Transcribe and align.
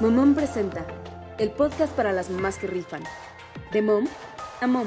Momom 0.00 0.34
presenta 0.34 0.86
el 1.38 1.50
podcast 1.50 1.94
para 1.94 2.10
las 2.14 2.30
mamás 2.30 2.56
que 2.56 2.66
rifan. 2.66 3.02
De 3.70 3.82
mom 3.82 4.06
a 4.62 4.66
mom. 4.66 4.86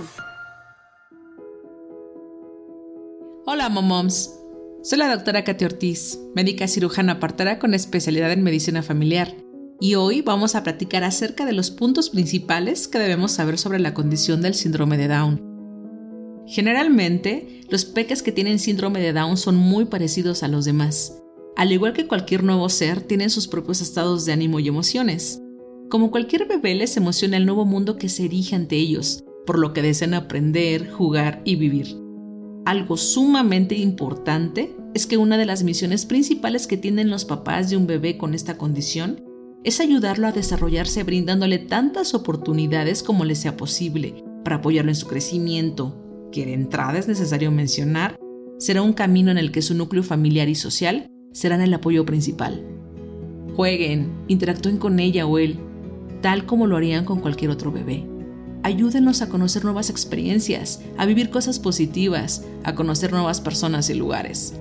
Hola, 3.46 3.70
momoms. 3.70 4.34
Soy 4.82 4.98
la 4.98 5.16
doctora 5.16 5.44
Katy 5.44 5.66
Ortiz, 5.66 6.20
médica 6.34 6.68
cirujana 6.68 7.20
partera 7.20 7.60
con 7.60 7.76
especialidad 7.76 8.32
en 8.32 8.42
medicina 8.42 8.82
familiar. 8.82 9.36
Y 9.80 9.94
hoy 9.94 10.24
vamos 10.24 10.56
a 10.56 10.64
platicar 10.64 11.04
acerca 11.04 11.46
de 11.46 11.54
los 11.54 11.70
puntos 11.70 12.10
principales 12.10 12.88
que 12.88 12.98
debemos 12.98 13.34
saber 13.34 13.60
sobre 13.60 13.78
la 13.78 13.94
condición 13.94 14.42
del 14.42 14.56
síndrome 14.56 14.98
de 14.98 15.10
Down. 15.10 16.44
Generalmente, 16.48 17.62
los 17.70 17.86
peques 17.86 18.24
que 18.24 18.32
tienen 18.32 18.58
síndrome 18.58 19.00
de 19.00 19.14
Down 19.14 19.38
son 19.38 19.58
muy 19.58 19.86
parecidos 19.86 20.42
a 20.42 20.48
los 20.48 20.66
demás. 20.66 21.23
Al 21.56 21.72
igual 21.72 21.94
que 21.94 22.08
cualquier 22.08 22.44
nuevo 22.44 22.68
ser, 22.68 23.02
tienen 23.02 23.30
sus 23.30 23.48
propios 23.48 23.80
estados 23.82 24.26
de 24.26 24.34
ánimo 24.34 24.60
y 24.60 24.68
emociones. 24.68 25.40
Como 25.90 26.10
cualquier 26.10 26.48
bebé 26.48 26.74
les 26.74 26.98
emociona 26.98 27.38
el 27.38 27.46
nuevo 27.46 27.64
mundo 27.64 27.98
que 27.98 28.10
se 28.10 28.26
erige 28.26 28.56
ante 28.56 28.76
ellos, 28.76 29.24
por 29.46 29.60
lo 29.60 29.72
que 29.72 29.84
desean 29.84 30.16
aprender, 30.16 30.90
jugar 30.90 31.42
y 31.46 31.56
vivir. 31.56 31.96
Algo 32.66 32.98
sumamente 32.98 33.76
importante 33.76 34.76
es 34.96 35.06
que 35.06 35.18
una 35.18 35.38
de 35.38 35.46
las 35.46 35.64
misiones 35.64 36.08
principales 36.08 36.66
que 36.66 36.78
tienen 36.78 37.12
los 37.12 37.26
papás 37.26 37.70
de 37.70 37.78
un 37.78 37.86
bebé 37.86 38.18
con 38.18 38.34
esta 38.34 38.58
condición 38.58 39.24
es 39.64 39.80
ayudarlo 39.80 40.28
a 40.28 40.32
desarrollarse 40.32 41.04
brindándole 41.04 41.60
tantas 41.60 42.16
oportunidades 42.16 43.04
como 43.04 43.26
le 43.26 43.36
sea 43.36 43.58
posible 43.58 44.24
para 44.44 44.58
apoyarlo 44.58 44.92
en 44.92 44.96
su 44.96 45.08
crecimiento, 45.08 46.30
que 46.32 46.46
de 46.46 46.54
entrada 46.54 46.98
es 46.98 47.08
necesario 47.08 47.52
mencionar, 47.52 48.18
será 48.58 48.82
un 48.82 48.94
camino 48.94 49.30
en 49.30 49.38
el 49.38 49.52
que 49.52 49.62
su 49.62 49.76
núcleo 49.76 50.04
familiar 50.04 50.50
y 50.50 50.56
social 50.56 51.08
serán 51.34 51.62
el 51.62 51.74
apoyo 51.74 52.06
principal. 52.06 52.64
Jueguen, 53.56 54.12
interactúen 54.28 54.78
con 54.78 55.00
ella 55.00 55.28
o 55.28 55.38
él, 55.38 55.60
tal 56.22 56.46
como 56.46 56.66
lo 56.66 56.78
harían 56.78 57.04
con 57.04 57.20
cualquier 57.20 57.52
otro 57.52 57.72
bebé. 57.72 58.08
Ayúdenos 58.64 59.22
a 59.22 59.28
conocer 59.28 59.66
nuevas 59.66 59.90
experiencias, 59.90 60.82
a 60.98 61.06
vivir 61.06 61.30
cosas 61.30 61.60
positivas, 61.60 62.46
a 62.64 62.76
conocer 62.76 63.12
nuevas 63.12 63.42
personas 63.42 63.90
y 63.90 63.94
lugares. 63.94 64.54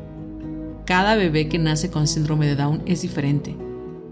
Cada 0.86 1.14
bebé 1.14 1.48
que 1.48 1.60
nace 1.60 1.90
con 1.90 2.08
síndrome 2.08 2.46
de 2.46 2.56
Down 2.56 2.82
es 2.84 3.02
diferente. 3.02 3.54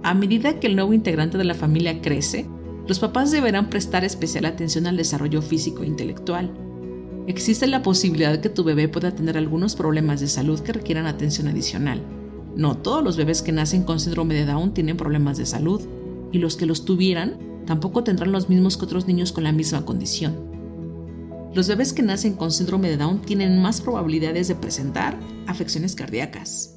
A 0.04 0.14
medida 0.14 0.60
que 0.60 0.68
el 0.68 0.76
nuevo 0.76 0.92
integrante 0.92 1.36
de 1.36 1.44
la 1.44 1.54
familia 1.54 2.00
crece, 2.00 2.46
los 2.86 3.00
papás 3.00 3.32
deberán 3.32 3.68
prestar 3.68 4.04
especial 4.04 4.44
atención 4.44 4.86
al 4.86 4.96
desarrollo 4.96 5.42
físico 5.42 5.82
e 5.82 5.86
intelectual. 5.86 6.52
Existe 7.26 7.66
la 7.66 7.82
posibilidad 7.82 8.40
que 8.40 8.48
tu 8.48 8.64
bebé 8.64 8.88
pueda 8.88 9.14
tener 9.14 9.36
algunos 9.36 9.74
problemas 9.74 10.20
de 10.20 10.28
salud 10.28 10.60
que 10.60 10.72
requieran 10.72 11.06
atención 11.06 11.48
adicional. 11.48 12.00
No 12.56 12.76
todos 12.76 13.04
los 13.04 13.16
bebés 13.16 13.42
que 13.42 13.52
nacen 13.52 13.84
con 13.84 14.00
síndrome 14.00 14.34
de 14.34 14.44
Down 14.44 14.74
tienen 14.74 14.96
problemas 14.96 15.38
de 15.38 15.46
salud, 15.46 15.80
y 16.32 16.38
los 16.38 16.56
que 16.56 16.66
los 16.66 16.84
tuvieran 16.84 17.38
tampoco 17.66 18.04
tendrán 18.04 18.32
los 18.32 18.48
mismos 18.48 18.76
que 18.76 18.84
otros 18.84 19.06
niños 19.06 19.32
con 19.32 19.44
la 19.44 19.52
misma 19.52 19.84
condición. 19.84 20.50
Los 21.54 21.68
bebés 21.68 21.92
que 21.92 22.02
nacen 22.02 22.34
con 22.34 22.50
síndrome 22.50 22.88
de 22.88 22.96
Down 22.96 23.22
tienen 23.22 23.60
más 23.60 23.80
probabilidades 23.80 24.48
de 24.48 24.54
presentar 24.54 25.18
afecciones 25.46 25.94
cardíacas. 25.94 26.76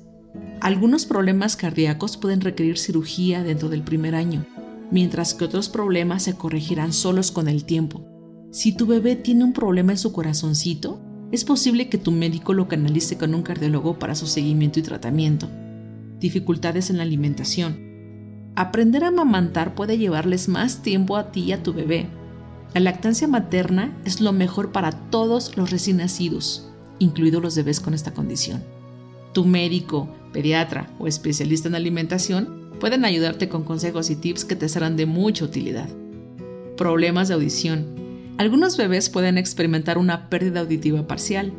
Algunos 0.62 1.06
problemas 1.06 1.56
cardíacos 1.56 2.18
pueden 2.18 2.42
requerir 2.42 2.78
cirugía 2.78 3.44
dentro 3.44 3.70
del 3.70 3.84
primer 3.84 4.16
año, 4.16 4.46
mientras 4.92 5.34
que 5.34 5.46
otros 5.46 5.70
problemas 5.70 6.24
se 6.24 6.36
corregirán 6.36 6.94
solos 6.94 7.32
con 7.32 7.48
el 7.48 7.66
tiempo. 7.66 8.06
Si 8.52 8.76
tu 8.76 8.86
bebé 8.86 9.16
tiene 9.16 9.44
un 9.44 9.54
problema 9.54 9.92
en 9.92 9.98
su 9.98 10.12
corazoncito, 10.12 11.02
es 11.32 11.44
posible 11.44 11.90
que 11.90 11.98
tu 11.98 12.12
médico 12.12 12.54
lo 12.54 12.68
canalice 12.68 13.18
con 13.18 13.34
un 13.34 13.42
cardiólogo 13.42 13.98
para 13.98 14.16
su 14.16 14.28
seguimiento 14.28 14.80
y 14.80 14.84
tratamiento 14.84 15.50
dificultades 16.24 16.90
en 16.90 16.98
la 16.98 17.04
alimentación. 17.04 17.78
Aprender 18.56 19.04
a 19.04 19.10
amamantar 19.10 19.76
puede 19.76 19.98
llevarles 19.98 20.48
más 20.48 20.82
tiempo 20.82 21.18
a 21.18 21.32
ti 21.32 21.42
y 21.42 21.52
a 21.52 21.62
tu 21.62 21.74
bebé. 21.74 22.08
La 22.74 22.80
lactancia 22.80 23.28
materna 23.28 23.96
es 24.06 24.22
lo 24.22 24.32
mejor 24.32 24.72
para 24.72 24.92
todos 24.92 25.56
los 25.58 25.70
recién 25.70 25.98
nacidos, 25.98 26.72
incluidos 26.97 27.44
los 27.44 27.56
bebés 27.56 27.80
con 27.80 27.94
esta 27.94 28.14
condición. 28.14 28.64
Tu 29.34 29.46
médico, 29.46 30.08
pediatra 30.31 30.90
o 30.97 31.08
especialista 31.08 31.68
en 31.68 31.75
alimentación 31.75 32.70
pueden 32.80 33.06
ayudarte 33.06 33.50
con 33.50 33.64
consejos 33.64 34.09
y 34.09 34.16
tips 34.16 34.46
que 34.46 34.56
te 34.56 34.70
serán 34.70 34.96
de 34.96 35.06
mucha 35.06 35.46
utilidad. 35.46 35.90
Problemas 36.78 37.28
de 37.28 37.34
audición. 37.34 37.86
Algunos 38.38 38.78
bebés 38.78 39.09
pueden 39.09 39.38
experimentar 39.38 39.97
una 39.97 40.30
pérdida 40.30 40.62
auditiva 40.62 41.06
parcial. 41.06 41.52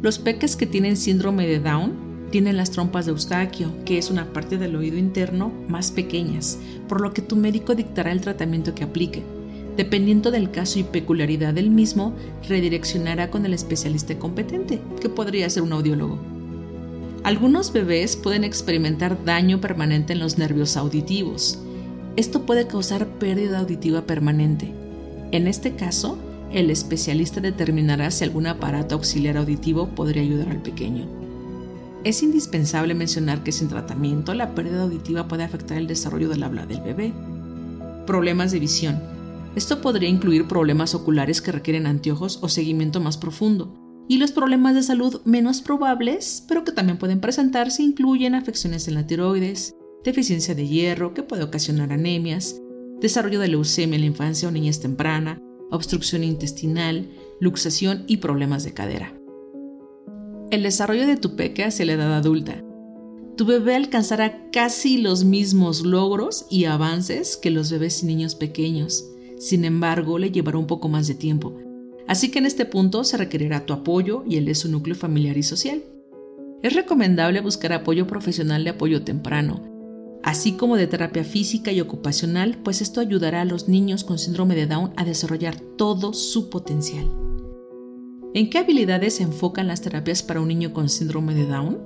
Los 0.00 0.18
peques 0.18 0.56
que 0.56 0.66
tienen 0.66 0.96
síndrome 0.96 1.46
de 1.46 1.60
Down 1.60 2.11
tienen 2.32 2.56
las 2.56 2.70
trompas 2.70 3.04
de 3.04 3.12
Eustaquio, 3.12 3.72
que 3.84 3.98
es 3.98 4.10
una 4.10 4.32
parte 4.32 4.56
del 4.56 4.74
oído 4.74 4.96
interno 4.96 5.52
más 5.68 5.92
pequeñas, 5.92 6.58
por 6.88 7.02
lo 7.02 7.12
que 7.12 7.20
tu 7.22 7.36
médico 7.36 7.74
dictará 7.74 8.10
el 8.10 8.22
tratamiento 8.22 8.74
que 8.74 8.84
aplique. 8.84 9.22
Dependiendo 9.76 10.30
del 10.30 10.50
caso 10.50 10.78
y 10.78 10.82
peculiaridad 10.82 11.52
del 11.52 11.70
mismo, 11.70 12.14
redireccionará 12.48 13.30
con 13.30 13.44
el 13.44 13.52
especialista 13.52 14.18
competente, 14.18 14.80
que 15.00 15.10
podría 15.10 15.48
ser 15.50 15.62
un 15.62 15.74
audiólogo. 15.74 16.18
Algunos 17.22 17.72
bebés 17.72 18.16
pueden 18.16 18.44
experimentar 18.44 19.24
daño 19.24 19.60
permanente 19.60 20.14
en 20.14 20.18
los 20.18 20.38
nervios 20.38 20.76
auditivos. 20.78 21.58
Esto 22.16 22.46
puede 22.46 22.66
causar 22.66 23.06
pérdida 23.06 23.58
auditiva 23.58 24.02
permanente. 24.06 24.72
En 25.32 25.46
este 25.46 25.74
caso, 25.74 26.18
el 26.50 26.70
especialista 26.70 27.40
determinará 27.40 28.10
si 28.10 28.24
algún 28.24 28.46
aparato 28.46 28.94
auxiliar 28.94 29.36
auditivo 29.36 29.88
podría 29.88 30.22
ayudar 30.22 30.48
al 30.48 30.62
pequeño. 30.62 31.21
Es 32.04 32.24
indispensable 32.24 32.94
mencionar 32.94 33.44
que 33.44 33.52
sin 33.52 33.68
tratamiento 33.68 34.34
la 34.34 34.56
pérdida 34.56 34.82
auditiva 34.82 35.28
puede 35.28 35.44
afectar 35.44 35.78
el 35.78 35.86
desarrollo 35.86 36.28
del 36.28 36.42
habla 36.42 36.66
del 36.66 36.80
bebé. 36.80 37.12
Problemas 38.06 38.50
de 38.50 38.58
visión. 38.58 39.00
Esto 39.54 39.80
podría 39.80 40.08
incluir 40.08 40.48
problemas 40.48 40.96
oculares 40.96 41.40
que 41.40 41.52
requieren 41.52 41.86
anteojos 41.86 42.40
o 42.42 42.48
seguimiento 42.48 42.98
más 42.98 43.18
profundo. 43.18 43.72
Y 44.08 44.18
los 44.18 44.32
problemas 44.32 44.74
de 44.74 44.82
salud 44.82 45.20
menos 45.24 45.62
probables, 45.62 46.44
pero 46.48 46.64
que 46.64 46.72
también 46.72 46.98
pueden 46.98 47.20
presentarse, 47.20 47.84
incluyen 47.84 48.34
afecciones 48.34 48.88
en 48.88 48.94
la 48.94 49.06
tiroides, 49.06 49.76
deficiencia 50.02 50.56
de 50.56 50.66
hierro 50.66 51.14
que 51.14 51.22
puede 51.22 51.44
ocasionar 51.44 51.92
anemias, 51.92 52.60
desarrollo 53.00 53.38
de 53.38 53.46
leucemia 53.46 53.94
en 53.94 54.00
la 54.00 54.08
infancia 54.08 54.48
o 54.48 54.50
niñez 54.50 54.80
temprana, 54.80 55.38
obstrucción 55.70 56.24
intestinal, 56.24 57.08
luxación 57.38 58.02
y 58.08 58.16
problemas 58.16 58.64
de 58.64 58.74
cadera 58.74 59.21
el 60.52 60.62
desarrollo 60.62 61.06
de 61.06 61.16
tu 61.16 61.34
peque 61.34 61.64
hacia 61.64 61.86
la 61.86 61.94
edad 61.94 62.14
adulta. 62.14 62.62
Tu 63.38 63.46
bebé 63.46 63.74
alcanzará 63.74 64.50
casi 64.50 64.98
los 64.98 65.24
mismos 65.24 65.80
logros 65.80 66.44
y 66.50 66.66
avances 66.66 67.38
que 67.38 67.50
los 67.50 67.70
bebés 67.70 68.02
y 68.02 68.06
niños 68.06 68.34
pequeños. 68.34 69.02
Sin 69.38 69.64
embargo, 69.64 70.18
le 70.18 70.30
llevará 70.30 70.58
un 70.58 70.66
poco 70.66 70.90
más 70.90 71.08
de 71.08 71.14
tiempo. 71.14 71.56
Así 72.06 72.30
que 72.30 72.38
en 72.38 72.44
este 72.44 72.66
punto 72.66 73.02
se 73.02 73.16
requerirá 73.16 73.64
tu 73.64 73.72
apoyo 73.72 74.24
y 74.28 74.36
el 74.36 74.44
de 74.44 74.54
su 74.54 74.70
núcleo 74.70 74.94
familiar 74.94 75.38
y 75.38 75.42
social. 75.42 75.82
Es 76.62 76.74
recomendable 76.74 77.40
buscar 77.40 77.72
apoyo 77.72 78.06
profesional 78.06 78.62
de 78.62 78.70
apoyo 78.70 79.02
temprano, 79.02 79.62
así 80.22 80.52
como 80.52 80.76
de 80.76 80.86
terapia 80.86 81.24
física 81.24 81.72
y 81.72 81.80
ocupacional, 81.80 82.58
pues 82.62 82.82
esto 82.82 83.00
ayudará 83.00 83.40
a 83.40 83.46
los 83.46 83.68
niños 83.68 84.04
con 84.04 84.18
síndrome 84.18 84.54
de 84.54 84.66
Down 84.66 84.92
a 84.96 85.04
desarrollar 85.06 85.58
todo 85.78 86.12
su 86.12 86.50
potencial. 86.50 87.31
¿En 88.34 88.48
qué 88.48 88.56
habilidades 88.56 89.16
se 89.16 89.24
enfocan 89.24 89.68
las 89.68 89.82
terapias 89.82 90.22
para 90.22 90.40
un 90.40 90.48
niño 90.48 90.72
con 90.72 90.88
síndrome 90.88 91.34
de 91.34 91.44
Down? 91.44 91.78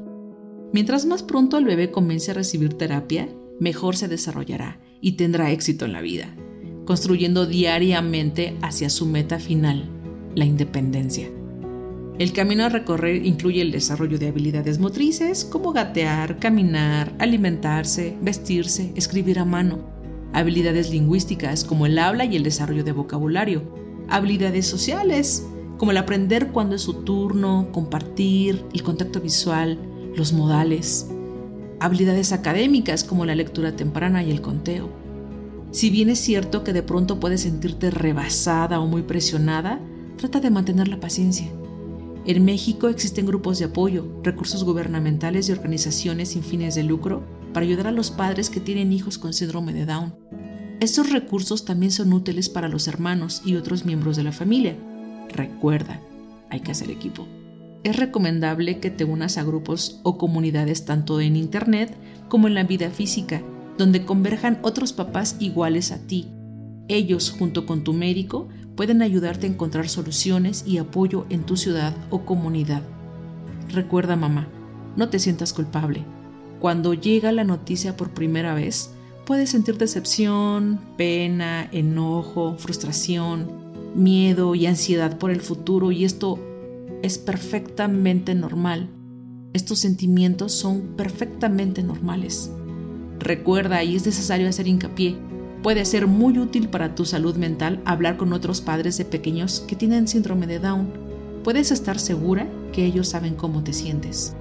Mientras 0.73 1.05
más 1.05 1.25
pronto 1.25 1.59
el 1.59 1.65
bebé 1.65 1.91
comience 1.91 2.31
a 2.31 2.35
recibir 2.35 2.75
terapia, 2.75 3.29
mejor 3.59 3.97
se 3.97 4.07
desarrollará 4.07 4.79
y 5.01 5.13
tendrá 5.13 5.51
éxito 5.51 5.87
en 5.87 5.93
la 5.93 6.01
vida, 6.03 6.37
construyendo 6.85 7.47
diariamente 7.47 8.57
hacia 8.63 8.91
su 8.91 9.07
meta 9.07 9.41
final, 9.41 9.91
la 10.37 10.45
independencia. 10.45 11.29
El 12.21 12.33
camino 12.33 12.65
a 12.65 12.69
recorrer 12.69 13.27
incluye 13.27 13.61
el 13.61 13.73
desarrollo 13.73 14.17
de 14.17 14.29
habilidades 14.29 14.79
motrices 14.79 15.45
como 15.45 15.73
gatear, 15.73 16.39
caminar, 16.39 17.13
alimentarse, 17.19 18.17
vestirse, 18.23 18.93
escribir 18.95 19.41
a 19.41 19.45
mano, 19.45 19.81
habilidades 20.33 20.91
lingüísticas 20.91 21.65
como 21.65 21.87
el 21.87 21.99
habla 21.99 22.25
y 22.25 22.37
el 22.37 22.45
desarrollo 22.45 22.85
de 22.85 22.93
vocabulario, 22.93 23.65
habilidades 24.09 24.67
sociales 24.67 25.45
como 25.77 25.91
el 25.91 25.97
aprender 25.97 26.53
cuándo 26.53 26.77
es 26.77 26.83
su 26.83 26.95
turno, 27.05 27.69
compartir, 27.73 28.65
el 28.73 28.83
contacto 28.83 29.21
visual, 29.21 29.79
los 30.15 30.33
modales, 30.33 31.11
habilidades 31.81 32.33
académicas 32.33 33.05
como 33.05 33.27
la 33.27 33.35
lectura 33.35 33.77
temprana 33.77 34.23
y 34.23 34.31
el 34.31 34.41
conteo. 34.41 34.89
Si 35.71 35.91
bien 35.91 36.09
es 36.09 36.19
cierto 36.19 36.65
que 36.65 36.73
de 36.73 36.83
pronto 36.83 37.21
puedes 37.21 37.43
sentirte 37.43 37.91
rebasada 37.91 38.81
o 38.81 38.87
muy 38.87 39.03
presionada, 39.03 39.81
trata 40.17 40.41
de 40.41 40.51
mantener 40.51 40.89
la 40.89 41.01
paciencia. 41.01 41.53
En 42.25 42.45
México 42.45 42.89
existen 42.89 43.27
grupos 43.27 43.59
de 43.59 43.67
apoyo, 43.67 44.21
recursos 44.23 44.65
gubernamentales 44.65 45.49
y 45.49 45.53
organizaciones 45.53 46.31
sin 46.31 46.43
fines 46.43 46.75
de 46.75 46.83
lucro 46.83 47.23
para 47.53 47.65
ayudar 47.65 47.87
a 47.87 47.93
los 47.93 48.11
padres 48.11 48.51
que 48.51 48.61
tienen 48.61 48.93
hijos 48.93 49.19
con 49.19 49.33
síndrome 49.33 49.73
de 49.73 49.87
Down. 49.87 50.15
Estos 50.81 51.11
recursos 51.11 51.65
también 51.65 51.93
son 51.93 52.13
útiles 52.13 52.49
para 52.49 52.69
los 52.69 52.89
hermanos 52.89 53.43
y 53.45 53.55
otros 53.55 53.85
miembros 53.85 54.17
de 54.17 54.25
la 54.25 54.33
familia, 54.33 54.77
Recuerda, 55.33 56.01
hay 56.51 56.61
que 56.61 56.73
hacer 56.73 56.91
equipo. 56.91 57.27
Es 57.85 57.97
recomendable 57.97 58.81
que 58.81 58.91
te 58.91 59.05
unas 59.05 59.39
a 59.39 59.45
grupos 59.45 60.01
o 60.03 60.19
comunidades 60.19 60.85
tanto 60.85 61.21
en 61.21 61.37
Internet 61.37 61.97
como 62.29 62.49
en 62.49 62.55
la 62.55 62.65
vida 62.65 62.91
física 62.91 63.43
donde 63.79 64.05
converjan 64.05 64.59
otros 64.63 64.93
papás 64.93 65.37
iguales 65.39 65.93
a 65.93 65.99
ti. 65.99 66.29
Ellos, 66.89 67.35
junto 67.37 67.67
con 67.67 67.85
tu 67.85 67.93
médico, 67.93 68.49
pueden 68.75 69.03
ayudarte 69.03 69.47
a 69.47 69.51
encontrar 69.51 69.89
soluciones 69.89 70.65
y 70.67 70.79
apoyo 70.79 71.27
en 71.31 71.45
tu 71.45 71.57
ciudad 71.57 71.95
o 72.11 72.25
comunidad. 72.25 72.83
Recuerda, 73.73 74.17
mamá, 74.17 74.49
no 74.97 75.09
te 75.09 75.19
sientas 75.19 75.53
culpable. 75.53 76.05
Cuando 76.61 76.95
llega 76.95 77.33
la 77.33 77.45
noticia 77.45 77.97
por 77.97 78.15
primera 78.15 78.55
vez, 78.55 78.93
puedes 79.27 79.51
sentir 79.51 79.77
decepción, 79.77 80.81
pena, 80.97 81.69
enojo, 81.73 82.57
frustración, 82.59 83.66
miedo 83.97 84.55
y 84.55 84.67
ansiedad 84.67 85.19
por 85.19 85.31
el 85.31 85.41
futuro 85.41 85.91
y 85.91 86.05
esto 86.05 86.39
es 87.03 87.19
perfectamente 87.19 88.35
normal. 88.35 88.91
Estos 89.53 89.79
sentimientos 89.79 90.53
son 90.53 90.95
perfectamente 90.97 91.83
normales. 91.83 92.51
Recuerda, 93.19 93.83
y 93.83 93.97
es 93.97 94.05
necesario 94.05 94.49
hacer 94.49 94.69
hincapié, 94.69 95.17
puede 95.63 95.85
ser 95.87 96.07
muy 96.07 96.39
útil 96.39 96.69
para 96.69 96.95
tu 96.95 97.07
salud 97.07 97.37
mental 97.37 97.81
hablar 97.87 98.19
con 98.19 98.33
otros 98.33 98.61
padres 98.61 98.99
de 98.99 99.07
pequeños 99.07 99.61
que 99.61 99.77
tienen 99.77 100.07
síndrome 100.07 100.47
de 100.47 100.59
Down. 100.59 100.89
Puedes 101.43 101.71
estar 101.71 101.99
segura 101.99 102.47
que 102.73 102.85
ellos 102.85 103.09
saben 103.09 103.35
cómo 103.35 103.65
te 103.65 103.73
sientes. 103.73 104.35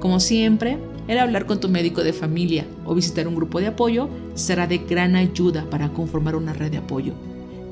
Como 0.00 0.18
siempre, 0.18 0.78
el 1.06 1.18
hablar 1.18 1.46
con 1.46 1.60
tu 1.60 1.68
médico 1.68 2.02
de 2.02 2.12
familia 2.12 2.66
o 2.84 2.94
visitar 2.94 3.28
un 3.28 3.36
grupo 3.36 3.60
de 3.60 3.68
apoyo 3.68 4.08
será 4.34 4.66
de 4.66 4.78
gran 4.78 5.14
ayuda 5.14 5.70
para 5.70 5.92
conformar 5.92 6.34
una 6.34 6.52
red 6.52 6.72
de 6.72 6.78
apoyo. 6.78 7.14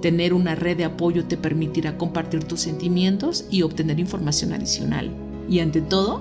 Tener 0.05 0.35
una 0.35 0.55
red 0.55 0.77
de 0.77 0.85
apoyo 0.85 1.25
te 1.25 1.39
permitirá 1.39 1.97
compartir 1.97 2.45
tus 2.45 2.61
sentimientos 2.61 3.47
y 3.51 3.63
obtener 3.63 3.99
información 3.99 4.53
adicional. 4.53 5.11
Y 5.49 5.61
ante 5.61 5.81
todo, 5.81 6.21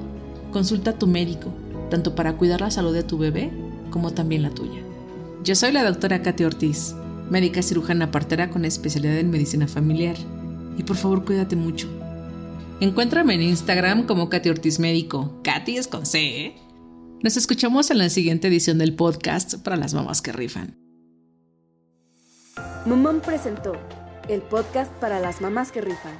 consulta 0.53 0.91
a 0.91 0.97
tu 0.97 1.06
médico, 1.06 1.53
tanto 1.89 2.15
para 2.15 2.38
cuidar 2.38 2.62
la 2.62 2.71
salud 2.71 2.94
de 2.94 3.03
tu 3.03 3.18
bebé 3.18 3.51
como 3.89 4.12
también 4.12 4.41
la 4.41 4.51
tuya. 4.51 4.81
Yo 5.44 5.53
soy 5.56 5.74
la 5.74 5.83
doctora 5.83 6.21
Katy 6.21 6.45
Ortiz, 6.45 6.95
médica 7.30 7.62
cirujana 7.62 8.09
partera 8.09 8.50
con 8.50 8.63
especialidad 8.63 9.18
en 9.18 9.31
medicina 9.31 9.68
familiar. 9.68 10.15
Y 10.77 10.83
por 10.83 10.95
favor, 10.95 11.25
cuídate 11.25 11.57
mucho. 11.57 11.89
Encuéntrame 12.80 13.33
en 13.33 13.41
Instagram 13.41 14.06
como 14.06 14.30
Katy 14.30 14.47
Ortiz 14.47 14.80
Médico. 14.80 15.41
Katy 15.44 15.75
es 15.75 15.89
con 15.89 16.06
C, 16.06 16.45
¿eh? 16.45 16.56
Nos 17.21 17.35
escuchamos 17.35 17.91
en 17.91 17.97
la 17.97 18.09
siguiente 18.09 18.47
edición 18.47 18.77
del 18.77 18.95
podcast 18.95 19.56
para 19.56 19.75
las 19.75 19.94
mamás 19.94 20.21
que 20.21 20.31
rifan. 20.31 20.82
Momom 22.85 23.21
presentó 23.21 23.71
el 24.27 24.41
podcast 24.41 24.91
para 24.95 25.21
las 25.21 25.39
mamás 25.39 25.71
que 25.71 25.80
rifan. 25.80 26.19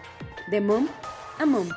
De 0.50 0.62
mom 0.62 0.88
a 1.38 1.46
mom. 1.46 1.68